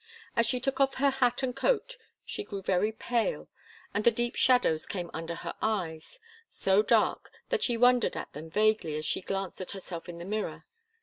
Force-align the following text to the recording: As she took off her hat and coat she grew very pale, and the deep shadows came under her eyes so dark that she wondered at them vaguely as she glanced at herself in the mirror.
As 0.35 0.47
she 0.47 0.59
took 0.59 0.79
off 0.79 0.95
her 0.95 1.11
hat 1.11 1.43
and 1.43 1.55
coat 1.55 1.95
she 2.25 2.43
grew 2.43 2.63
very 2.63 2.91
pale, 2.91 3.49
and 3.93 4.03
the 4.03 4.09
deep 4.09 4.35
shadows 4.35 4.87
came 4.87 5.11
under 5.13 5.35
her 5.35 5.53
eyes 5.61 6.19
so 6.49 6.81
dark 6.81 7.31
that 7.49 7.61
she 7.61 7.77
wondered 7.77 8.17
at 8.17 8.33
them 8.33 8.49
vaguely 8.49 8.95
as 8.95 9.05
she 9.05 9.21
glanced 9.21 9.61
at 9.61 9.73
herself 9.73 10.09
in 10.09 10.17
the 10.17 10.25
mirror. 10.25 10.65